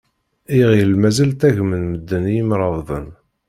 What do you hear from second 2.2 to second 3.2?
i imrabḍen.